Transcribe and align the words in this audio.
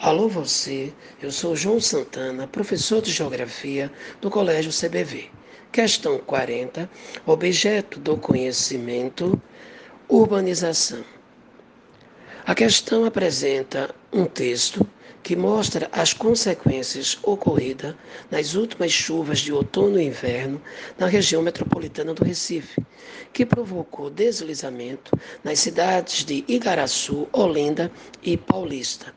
Alô 0.00 0.28
você, 0.28 0.92
eu 1.20 1.32
sou 1.32 1.56
João 1.56 1.80
Santana, 1.80 2.46
professor 2.46 3.02
de 3.02 3.10
Geografia 3.10 3.90
do 4.20 4.30
Colégio 4.30 4.70
CBV. 4.70 5.28
Questão 5.72 6.18
40, 6.18 6.88
objeto 7.26 7.98
do 7.98 8.16
conhecimento, 8.16 9.42
urbanização. 10.08 11.04
A 12.46 12.54
questão 12.54 13.04
apresenta 13.04 13.92
um 14.12 14.24
texto 14.24 14.88
que 15.20 15.34
mostra 15.34 15.88
as 15.90 16.12
consequências 16.12 17.18
ocorridas 17.24 17.96
nas 18.30 18.54
últimas 18.54 18.92
chuvas 18.92 19.40
de 19.40 19.52
outono 19.52 19.98
e 19.98 20.04
inverno 20.04 20.62
na 20.96 21.08
região 21.08 21.42
metropolitana 21.42 22.14
do 22.14 22.22
Recife, 22.22 22.80
que 23.32 23.44
provocou 23.44 24.10
deslizamento 24.10 25.10
nas 25.42 25.58
cidades 25.58 26.24
de 26.24 26.44
Igaraçu, 26.46 27.26
Olinda 27.32 27.90
e 28.22 28.36
Paulista. 28.36 29.12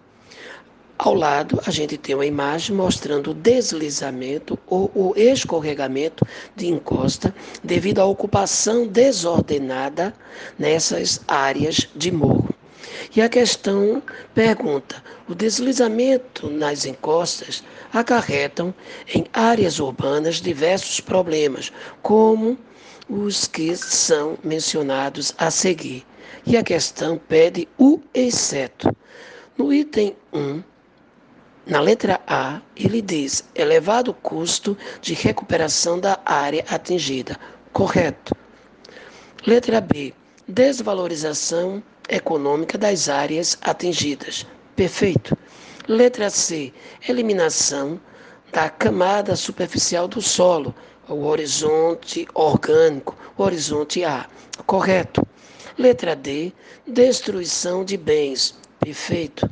Ao 1.03 1.15
lado, 1.15 1.59
a 1.65 1.71
gente 1.71 1.97
tem 1.97 2.13
uma 2.13 2.27
imagem 2.27 2.75
mostrando 2.75 3.31
o 3.31 3.33
deslizamento 3.33 4.55
ou 4.67 4.91
o 4.93 5.13
escorregamento 5.17 6.23
de 6.55 6.67
encosta 6.67 7.33
devido 7.63 7.97
à 7.97 8.05
ocupação 8.05 8.85
desordenada 8.85 10.13
nessas 10.59 11.19
áreas 11.27 11.89
de 11.95 12.11
morro. 12.11 12.53
E 13.15 13.19
a 13.19 13.27
questão 13.27 14.03
pergunta: 14.35 15.03
o 15.27 15.33
deslizamento 15.33 16.47
nas 16.51 16.85
encostas 16.85 17.63
acarretam 17.91 18.71
em 19.11 19.25
áreas 19.33 19.79
urbanas 19.79 20.35
diversos 20.35 20.99
problemas, 20.99 21.73
como 22.03 22.59
os 23.09 23.47
que 23.47 23.75
são 23.75 24.37
mencionados 24.43 25.33
a 25.35 25.49
seguir. 25.49 26.05
E 26.45 26.55
a 26.55 26.63
questão 26.63 27.19
pede 27.27 27.67
o 27.75 27.99
exceto. 28.13 28.95
No 29.57 29.73
item 29.73 30.15
1, 30.31 30.61
na 31.65 31.79
letra 31.79 32.19
A, 32.25 32.59
ele 32.75 33.01
diz 33.01 33.43
elevado 33.53 34.13
custo 34.13 34.75
de 34.99 35.13
recuperação 35.13 35.99
da 35.99 36.19
área 36.25 36.65
atingida. 36.67 37.37
Correto. 37.71 38.35
Letra 39.45 39.79
B, 39.79 40.13
desvalorização 40.47 41.81
econômica 42.09 42.77
das 42.77 43.09
áreas 43.09 43.57
atingidas. 43.61 44.45
Perfeito. 44.75 45.37
Letra 45.87 46.29
C, 46.29 46.73
eliminação 47.07 47.99
da 48.51 48.69
camada 48.69 49.35
superficial 49.35 50.07
do 50.07 50.21
solo, 50.21 50.73
o 51.07 51.25
horizonte 51.25 52.27
orgânico, 52.33 53.15
o 53.37 53.43
horizonte 53.43 54.03
A. 54.03 54.25
Correto. 54.65 55.25
Letra 55.77 56.15
D, 56.15 56.51
destruição 56.87 57.85
de 57.85 57.97
bens. 57.97 58.59
Perfeito. 58.83 59.47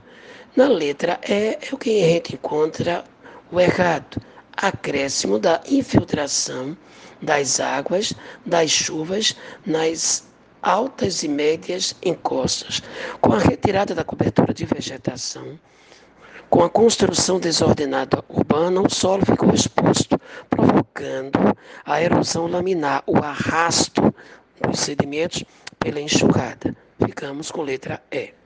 Na 0.55 0.67
letra 0.67 1.19
E 1.27 1.31
é 1.31 1.59
o 1.71 1.77
que 1.77 2.03
a 2.03 2.07
gente 2.07 2.33
encontra 2.33 3.03
o 3.51 3.59
errado, 3.59 4.19
acréscimo 4.57 5.37
da 5.37 5.61
infiltração 5.69 6.75
das 7.21 7.59
águas 7.59 8.11
das 8.43 8.71
chuvas 8.71 9.35
nas 9.65 10.27
altas 10.63 11.21
e 11.21 11.27
médias 11.27 11.95
encostas, 12.03 12.81
com 13.21 13.31
a 13.33 13.37
retirada 13.37 13.93
da 13.93 14.03
cobertura 14.03 14.51
de 14.51 14.65
vegetação. 14.65 15.59
Com 16.49 16.63
a 16.63 16.69
construção 16.69 17.39
desordenada 17.39 18.23
urbana, 18.27 18.81
o 18.81 18.89
solo 18.89 19.23
ficou 19.23 19.53
exposto, 19.53 20.19
provocando 20.49 21.55
a 21.85 22.01
erosão 22.01 22.47
laminar, 22.47 23.03
o 23.05 23.17
arrasto 23.17 24.13
dos 24.59 24.79
sedimentos 24.79 25.43
pela 25.77 26.01
enxurrada. 26.01 26.75
Ficamos 26.97 27.51
com 27.51 27.61
letra 27.61 28.01
E. 28.11 28.38